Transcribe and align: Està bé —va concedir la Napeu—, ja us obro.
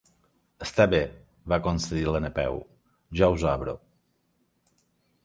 Està 0.65 0.85
bé 0.93 1.01
—va 1.53 1.59
concedir 1.67 2.05
la 2.13 2.21
Napeu—, 2.25 2.57
ja 3.21 3.29
us 3.37 3.47
obro. 3.53 3.77